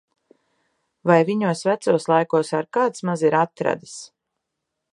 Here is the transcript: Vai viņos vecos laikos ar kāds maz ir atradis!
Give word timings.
Vai 1.11 1.17
viņos 1.27 1.61
vecos 1.67 2.09
laikos 2.13 2.51
ar 2.61 2.69
kāds 2.79 3.05
maz 3.11 3.25
ir 3.29 3.37
atradis! 3.43 3.95